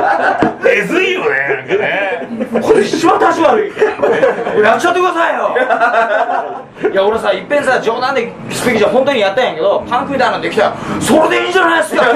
[0.67, 2.63] えずいよねなんかね。
[2.63, 3.73] これ一番立ち悪い。
[4.63, 5.57] やっちゃってくださいよ。
[6.91, 12.03] いや俺さいっぺんさ冗談でスピーキーじゃ本当にやったんやけどパンクみたいなのできたよそれでいいんじゃないですか。
[12.03, 12.09] あ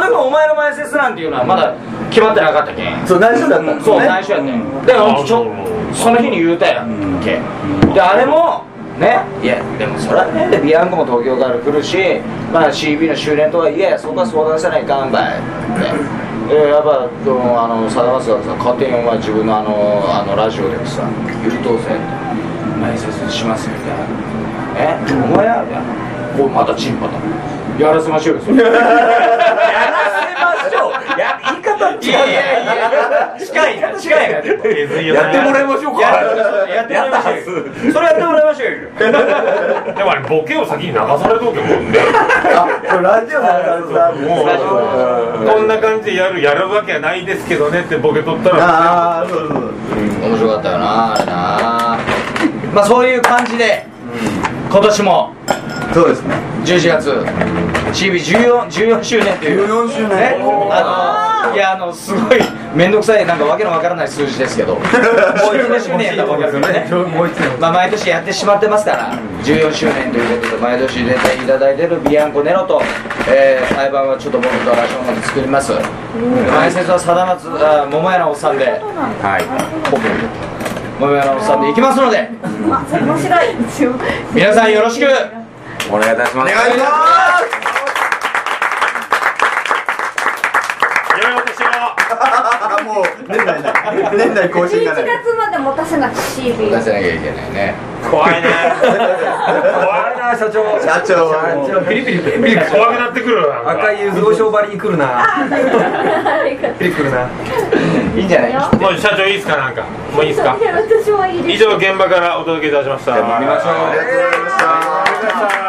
[0.00, 1.74] の時お前の前説なんていうのはまだ
[2.10, 3.06] 決まってなかったけん。
[3.06, 4.54] そう内緒だったんですそうね内緒やったんや。
[4.86, 5.46] でもちょ
[5.92, 7.40] その日に言うたやんけ。
[7.92, 8.64] であれも
[8.98, 9.24] ね。
[9.42, 11.96] いやでもそれはねでビアンコも東京から来るし
[12.52, 15.38] まあ CB の周年とはいえそこは相談せないかんばい。
[15.38, 21.02] ってやっぱでもあのさだまつがさ勝手にお前自分のあのあのラジオでもさ
[21.42, 21.96] 言うとうぜ
[22.80, 24.04] 前説しますみたいな。
[24.74, 24.96] え
[25.32, 25.88] お前やみたいな
[26.36, 27.12] こうまたチンパだ
[27.78, 28.84] やらせましょうよそれ やらせ
[30.44, 49.72] ましょうや言いやいやいや近いな近いなでもやってもらいましょうかやってもらいましょうそれやってもらいましょうよでもあれボケを先に流されとけもんねラジオのさもうこんな感じでやるやるわけはないですけどねってボケとったらああそうそう
[50.28, 51.32] 面白かったよなあれな
[52.74, 53.86] まあそういう感じで
[54.70, 55.34] 今年も
[55.92, 56.34] そうですね。
[56.64, 57.10] 11月。
[57.92, 59.68] CB14 14周年という。
[59.68, 60.08] 14周年。
[60.08, 60.38] ね。
[60.70, 62.40] あのいやあのすごい
[62.74, 64.76] 面倒くさいなんかわけのわからない数字ですけど。
[64.76, 66.88] もう1年周年やったわけですよね。
[67.14, 67.60] もう一年。
[67.60, 69.12] まあ毎年やってしまってますから。
[69.44, 72.80] 14周年ということで毎年出ていただいてるビアンコネロと、
[73.28, 75.72] えー、裁判はちょっと僕とラジオまで作ります。
[76.56, 78.64] 前説は貞松あ桃屋のおっさんで。
[78.64, 79.44] はい。
[80.98, 82.30] 桃屋のおっさんで行きますので。
[82.70, 83.96] あ面白い。
[84.32, 85.41] 皆さんよろしく
[85.92, 86.52] お願いいたします。
[86.52, 87.62] お願いします。
[92.84, 93.72] もう年内ない
[94.16, 95.04] 年内更新がない。
[95.04, 97.74] 11月まで持たせなく CB 出せなきゃいけないね。
[98.10, 98.48] 怖いね。
[98.82, 100.80] 怖いな社長。
[100.82, 101.30] 社長。
[101.30, 105.24] は社長ピリピリピリピリ怖くなってくる赤い柚子商張りに来るな。
[106.78, 107.28] ピリ来るな。
[108.16, 108.52] いいんじゃない？
[108.76, 109.84] もう社長いいですかなんか。
[110.12, 110.56] もういいですか？
[110.58, 113.16] 私はいいです以上現場からお届けいたしました。
[113.18, 113.74] 飲みましょう。
[113.88, 115.61] ありがとうございました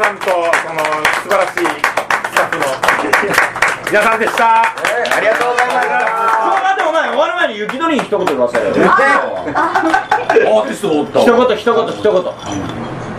[0.00, 0.80] さんとその
[1.20, 2.64] 素晴らしいスタッフの
[3.90, 4.62] 皆さんでした。
[4.62, 8.74] ありがとうございましたあでもない終わる前に雪鳥に一言言わせるアー
[10.66, 12.12] ティストがおった一言一言一言。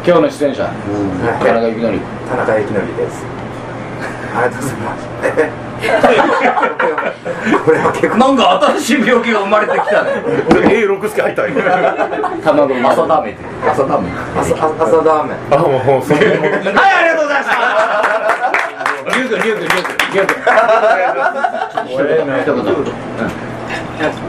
[0.04, 2.00] 今日の出演者田中幸則。
[2.28, 3.26] 田中幸則です。
[4.34, 10.22] ありがとうございますこれは結構なんか新しい病気が生まれてきたね。
[10.50, 11.54] 俺 A 六助入ったよ
[12.44, 14.10] 卵の朝ダーメンって朝ダーメ。
[14.10, 15.34] ン朝ーメ。
[15.34, 17.58] ンあもうもうそのはいありがとうございました。
[19.10, 20.38] リュウ君リュウ君リュウ君リ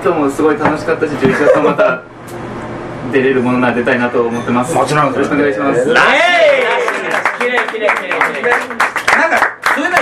[0.04, 2.02] ュウもすごい楽しかったし11月もまた
[3.12, 4.74] 出れるものなら出たいなと思ってます。
[4.74, 5.18] もちろんよ。
[5.18, 5.88] ろしくお願いします。
[5.90, 6.18] はい
[7.38, 8.91] きれいきれいきれ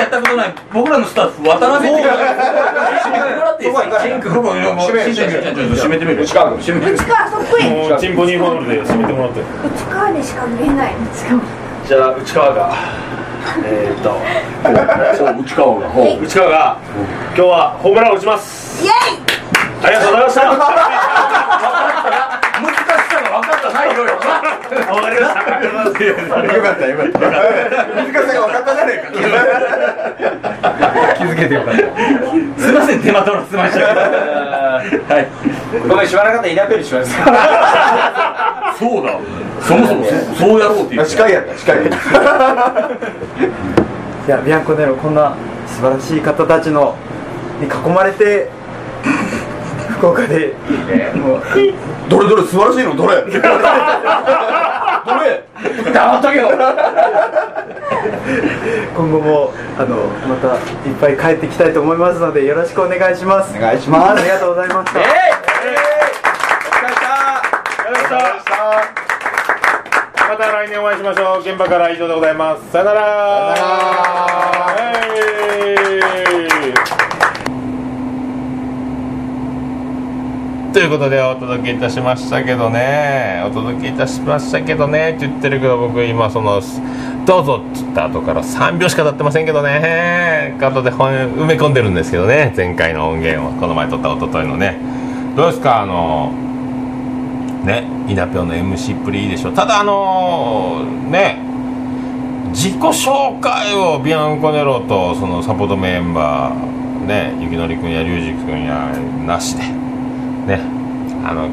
[0.00, 0.54] やったことない。
[0.72, 2.08] 僕らのスタッフ渡辺っていう。
[2.10, 4.00] 締めてもらっていいですか？
[4.00, 5.12] シンク閉めて
[5.74, 7.64] 閉めてみる内川そっくり
[8.00, 9.40] チンポニーホールで締めてもらって。
[9.40, 9.46] 内
[9.92, 10.94] 川にしか見えない。
[11.86, 12.74] じゃあ内川が。
[13.64, 14.16] えー、っと。
[14.62, 14.74] 内
[15.54, 15.88] 川が。
[16.20, 16.78] 内川が。
[17.34, 18.84] 今日はホームランを打ちます。
[18.84, 18.92] イエイ！
[19.82, 20.40] ありがとうございました
[22.60, 24.12] 難しさが分かったないよよ
[24.50, 29.10] わかりましたよかったよかった難しさが分かったじゃねえか
[31.16, 31.80] 気づけてよかった
[32.60, 33.80] すいません手間取らせました
[35.14, 37.10] はいごめん知らかったイナペルします
[38.78, 39.18] そうだ
[39.62, 40.04] そもそも
[40.36, 41.90] そうやろうって言って近いやった近いい
[44.30, 45.36] やビアンコネロこんな
[45.66, 46.96] 素晴らしい方たちの
[47.60, 48.50] に囲まれて
[50.00, 50.54] 福岡で。
[51.14, 51.42] もう。
[52.08, 52.96] どれどれ素晴らしいの？
[52.96, 53.16] どれ？
[53.20, 53.42] どれ？
[55.92, 56.48] 黙っとけよ。
[58.96, 63.54] 今後もあのまたいっぱい帰ってきたいと思いますのでよろしくお願いします。
[63.54, 64.20] お願いします。
[64.20, 65.00] ありがとうございました、
[70.28, 71.40] また来年お会いしましょう。
[71.40, 72.72] 現場から以上でございます。
[72.72, 74.09] さよなら
[80.72, 83.42] ということでお届けいたしましたけどね。
[83.44, 85.10] お届けいたしましたけどね。
[85.10, 86.60] って言ってるけど僕今その
[87.26, 90.56] 「どうぞ」っつった後から3秒しか経ってませんけどね。
[90.60, 92.54] 後で埋め込んでるんですけどね。
[92.56, 94.76] 前回の音源をこの前撮った一昨日のね。
[95.36, 95.82] どうですか？
[95.82, 96.30] あの
[97.64, 101.36] ねイナピョの MC っぷりいいでしょただあのね
[102.52, 108.88] 自己紹介をビアンコネロとそのサポートメンバーねゆきのりくんやりゅうじくんや
[109.26, 109.79] なしで
[110.50, 110.60] ね。
[111.24, 111.48] あの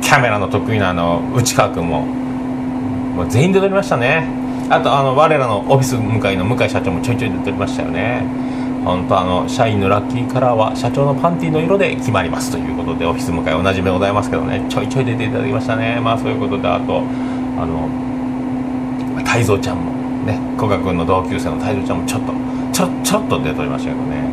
[0.00, 4.28] キャメラの得意なあの内川君ももう全員で撮りましたね。
[4.68, 8.24] あとあの我らのオフィス向かいの向井社長もちょいちょい出て撮りましたよね。
[8.84, 12.50] 本当あの社員のラッキーカラーは社長のパンティの色で決まります。
[12.50, 14.64] ということでオフィス向かいおなじみでございますけどね。
[14.68, 16.00] ちょいちょい出ていただきましたね。
[16.00, 17.02] まあそういうことであと
[17.56, 17.88] あの
[19.24, 19.92] 太蔵ちゃんも
[20.26, 22.32] ね古賀君の同級生の太蔵ちゃんもちょっと
[22.72, 24.23] ちょちょっと出ておりましたけどね。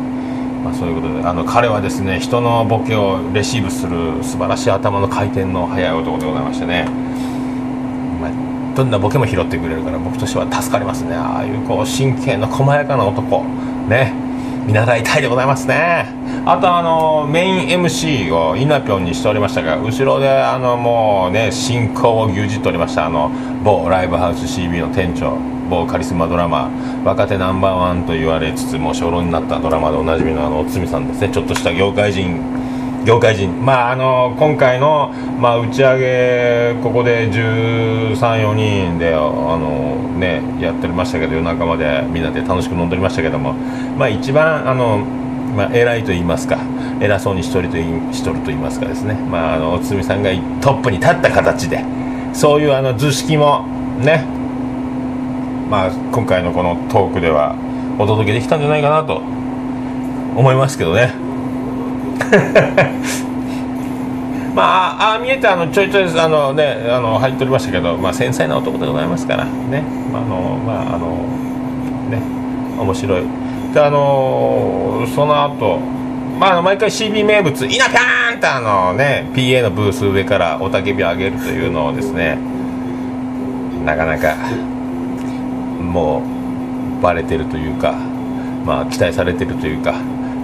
[0.62, 6.86] まあそういうことであの彼はですね人のボケをレシーブする素晴らしい頭の回転の速い男でございましてね、
[8.20, 11.14] まあ、どんなボケも拾ってくれるから僕としては助かりますね。
[11.14, 13.44] ああいうこう神経の細やかな男。
[13.88, 14.14] ね。
[14.66, 16.06] 見習いたいでございますね。
[16.46, 23.30] あとあのメイン MC をイナピョンにしておりましたが後ろであのもうね進行を牛耳っておりましたあの
[23.64, 25.51] 某ライブハウス CB の店長。
[25.72, 26.70] 某カリスマドラマ
[27.02, 31.30] 若手ナンバーワンと言われつつもう初老になったドラマでおなじみのあのおつみさんですね。
[31.30, 32.42] ちょっとした業界人。
[33.06, 33.64] 業界人。
[33.64, 35.08] まああの今回の、
[35.40, 43.54] まあ、打ち上げここで134人であのねやっておりましたけど夜中までみんなで楽しく飲んでおりましたけども。
[43.96, 44.98] まあ一番あの
[45.56, 46.58] まあ、偉いと言いますか
[46.98, 50.30] 偉そうにしとると言いしとると言いますかですね、まあ、あのおつみさんが
[50.62, 51.84] トップに立った形で
[52.32, 53.66] そういうあの図式も
[53.98, 54.41] ね
[55.72, 57.56] まあ、今回のこのトークでは
[57.98, 59.22] お届けできたんじゃないかなと
[60.36, 61.14] 思いますけどね
[64.54, 69.82] まあああ見えてあのちょいちょいあの、ね、あの入っておりましたけど、まあ、繊細な男でございますからね
[70.12, 71.06] まああのまああの
[72.10, 72.20] ね
[72.78, 73.22] 面白い
[73.72, 75.78] であのその後
[76.38, 82.36] まあ毎回 CB 名物「イナピャーン!」ってあのね PA のブース上から雄たけびを上げるというのをですね
[83.86, 84.34] なかなか
[85.82, 86.22] も
[86.98, 87.92] うバレてるというか、
[88.64, 89.94] まあ、期待されてるというか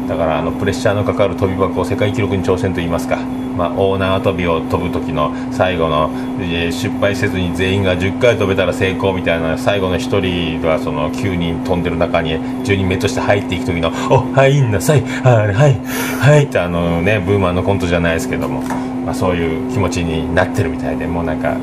[0.09, 6.11] だからあのプレッシャーのかかる飛び箱世界記録に挑戦といいますか、まあ、大縄跳びを飛ぶ時の最後の、
[6.41, 12.35] えー失敗せずに全員が10回飛べたら成功みたいな最後の1人がその9人飛んでる中に
[12.65, 15.81] 10人目として入っていく時の「お入んなさいはいはい
[16.21, 18.63] はい」ってあのねブーマーのコントじゃないですけども、
[19.05, 21.57] まあ、そういう気持ちになってるみたいでもうなんか。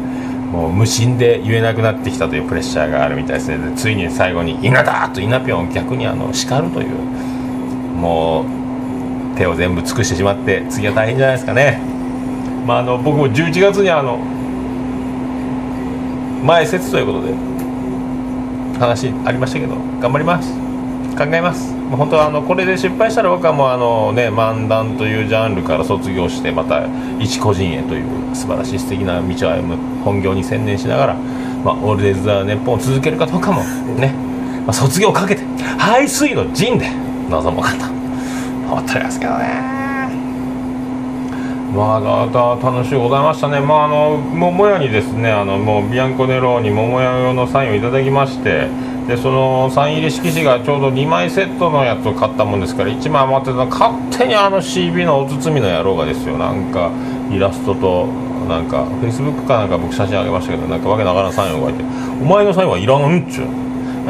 [0.56, 3.58] もう無心で言えなくなってきたというプレッシャーがあるみたいですね。
[3.58, 6.90] でついに最後に「稲だ!」と稲ぴょんを逆にあの叱るという
[8.00, 11.82] もう手を全部尽くしてしまって次は大変じゃないですかね。
[12.66, 14.18] まああの僕も11月にあの
[16.46, 17.34] 前説ということで
[18.80, 20.54] 話ありましたけど頑張ります。
[21.18, 21.75] 考えます。
[21.92, 26.86] 本当はあのこれで失敗したら僕はもうあのね漫談というジャンルから卒業してまた
[27.20, 33.64] 一個人へという素晴らしい素敵な道を歩む本業に専念しながら、まあ、オールデイズ・ザ・ネッポンを続けるかどうかも
[33.96, 34.14] ね、
[34.66, 35.44] まあ、卒業をかけて。
[35.86, 36.88] 排水の陣で
[37.30, 39.76] 臨もうかと思っておりますけどね。
[41.76, 48.70] まあ、だだ楽しいございましたね、まあ、あの桃屋にですねあのもうビアンコネローに桃屋用のサインをいただきまして
[49.08, 56.38] でそのサイン入り色紙がちょうど2枚セットのやつを買ったもんですから1枚余ってたの勝手にあの CB のお包みの野郎がですよ。
[56.38, 56.92] なんか
[57.32, 58.08] イラストと
[58.48, 61.84] なんかフェイスブックかなんか僕写真あげましたけどなんかわけながらサインを書いて
[62.22, 63.48] 「お前のサインはいらんんちゅう」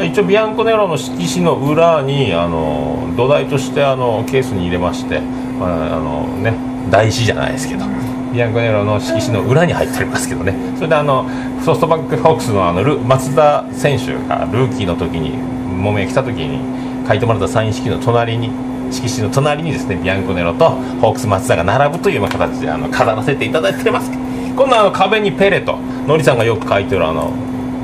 [0.04, 5.20] 一応ビアンコネロの色紙の裏にあの土台としてあのケースに入れまして、
[5.58, 6.52] まあ、あのね
[6.90, 7.95] 台紙じゃないですけど。
[8.32, 10.54] ビアンコネロの色紙の裏に入っておりますけどね。
[10.76, 11.26] それであの
[11.64, 16.60] ソフトバンクホークスのあのル松田選手がルーキーの時に桃屋来た時に
[17.06, 18.50] 書いてもらったサイン式の隣に
[18.90, 24.10] 色紙の隣にですねビアンコネロとホークス松田が並ぶというような形であの飾らせていただいてます。
[24.10, 27.32] 今度はあの壁にペレとノリさんがよく書いてるあの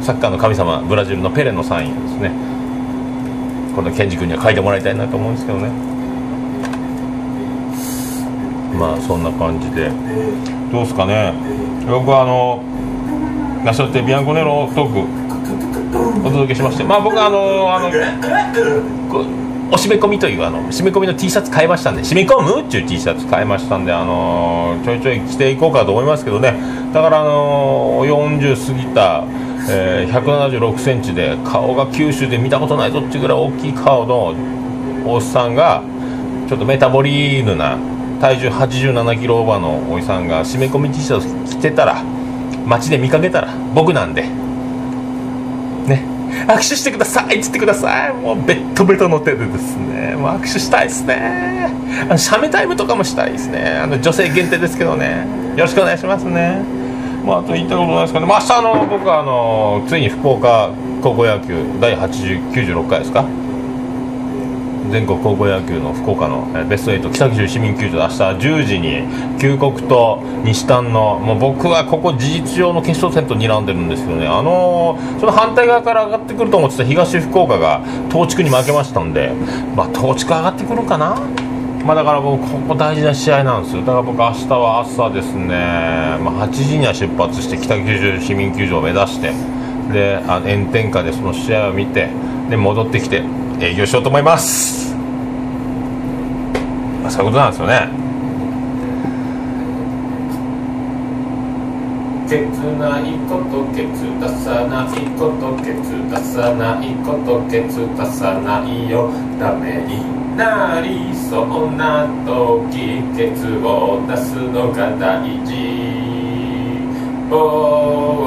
[0.00, 2.30] サッカーの神様ブラジルのペレのサインをですね。
[3.74, 5.91] 今度ケンジ君には書いてもらいたいなと思うんですけどね。
[8.82, 9.90] まあそんな感じで。
[10.72, 11.32] どうですかね。
[11.86, 12.60] 僕はあの
[13.64, 16.82] ナショナルテビアンコネロトークお届けしまして。
[16.82, 17.88] まあ僕はあのあの
[19.08, 19.24] こ
[19.70, 22.02] お締め込みというあの締め込みの T シャツ買いましたんで。
[22.02, 22.62] 締め込む？
[22.62, 26.56] っていう T シャツ買いましたんであのちょいちょい着ていこうかと思いますけどね。
[26.92, 29.24] だからあの40過ぎた
[29.64, 34.34] えー、176センチで顔が九州で見たことないぞっていうぐらい大きい顔の
[35.06, 35.84] おっさんが
[36.48, 37.78] ちょっとメタボリーヌな
[38.22, 42.04] 体重87キロオーバーのおじさんが締め込み T シャツ着てたら
[42.64, 44.22] 街で見かけたら僕なんで。
[45.88, 46.06] ね。
[46.46, 48.12] 握手してくださいっつってください。
[48.14, 50.14] もうベッドベトの手でですね。
[50.14, 51.68] もう握手したいですね。
[52.02, 53.80] あの写メタイムとかもしたいですね。
[53.82, 55.26] あの女性限定ですけどね。
[55.56, 56.62] よろしくお願いしますね。
[57.26, 60.70] まあ、あと言ったことないですかね、まあ、明日の僕はあのついに福岡
[61.02, 63.41] 高校野球第896回ですか
[64.92, 69.02] 全国高校野球の福岡のベスト8北九州市民球場明日10時に
[69.40, 74.26] 旧国と西丹のもう僕はここ事実上の決勝戦と睨んでるんですけどね。
[74.26, 77.80] あのーその反対側から上がってくると思ってた東福岡が
[78.10, 79.32] 東地区に負けましたんで
[79.74, 81.16] まあ東地区上がってくるかな？
[81.86, 83.80] まあ、だから僕ここ大事な試合なんですよ。
[83.80, 85.48] だから僕明日は朝ですね、
[86.20, 89.32] まあ、8時には出発して北九州市民球場を目指して
[89.92, 92.10] であの炎天下でその試合を見て
[92.50, 93.22] で戻ってきて
[93.60, 94.81] 営業しようと思います、
[97.02, 97.88] まあ、そういうことなんですよね。
[102.28, 104.88] ケツないことケツ出さない
[105.18, 109.10] ことケツ出さないことケツ出さないよ。
[109.38, 110.00] ダメに
[110.36, 115.92] なりそうな時ケツを出すのが大事。
[117.30, 118.22] おーおー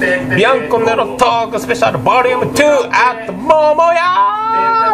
[0.00, 4.49] ビアンコネロトークスペシャルボリューム2 at 桃屋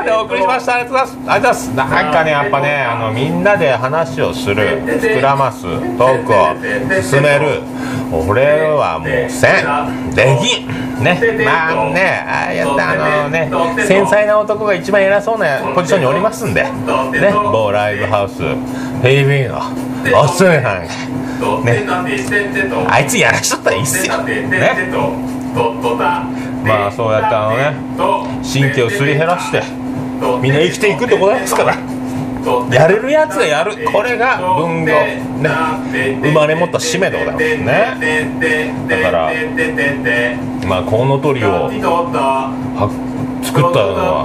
[0.06, 0.76] でお送りしました。
[0.76, 1.30] ありがとうございます。
[1.30, 1.92] ありがとうございます。
[1.92, 6.54] なんかねやっぱねあのみんなで話をする膨らますトークを
[7.02, 7.60] 進める
[8.12, 10.14] 俺はもうせん。
[10.14, 10.68] できん。
[11.02, 11.20] ね。
[11.44, 12.94] まあねああやってあ
[13.24, 13.50] のね
[13.84, 16.62] 繊細な男が一番偉そうなポジションにおりますんで。
[16.62, 16.70] ね。
[17.52, 18.42] 某ライブハウス
[19.02, 19.60] ヘイビーの
[20.22, 21.86] おすすめさんがね。
[22.88, 24.22] あいつやらしとったらいいっすよ。
[24.22, 24.88] ね。
[26.64, 27.74] まあそうやってあのね
[28.42, 29.85] 神経をすり減らして。
[30.42, 31.76] みんな生きていくってことですから。
[32.70, 33.72] やれるやつがやる。
[33.92, 35.20] これが文具ね。
[36.22, 37.64] 生まれ持った使命でございますね。
[38.88, 39.32] だから
[40.66, 41.68] まあコウノトリを
[43.42, 44.24] 作ったのは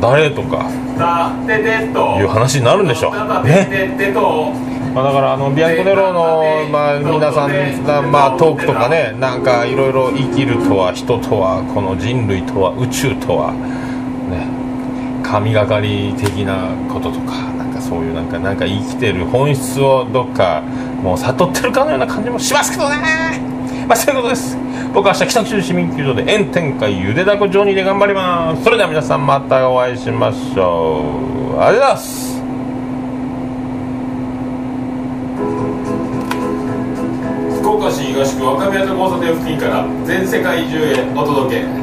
[0.00, 0.70] 誰とか
[2.20, 3.12] いう話になるんでしょう。
[3.46, 3.96] ね。
[4.94, 14.59] まあ、だからあのビアンコネロの、まあ、皆さんが、まあ、トークとかねなんかいろいろ生きるとは人とはこの人類とは宇宙とはね。
[15.30, 20.60] 神がかり的なこととかなんかそういうなんかなんか生きてる本質をどっか
[21.02, 22.96] もう悟ってるかのような感じもしますけどね。
[23.86, 24.58] まあそういうことです。
[24.92, 28.64] 僕は明日北九州市民球場で炎天下ゆでだこジョニーで頑張ります。
[28.64, 31.04] それでは皆さんまたお会いしましょ
[31.56, 31.60] う。
[31.60, 32.40] ありがとうございます。
[37.60, 41.79] 福岡市東区若宮と交差点付近から全世界中へお届け。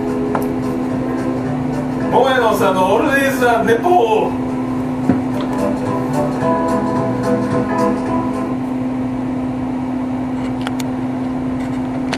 [2.12, 4.46] 桃屋のおっさんのオールディーズ・ザ・ネポー。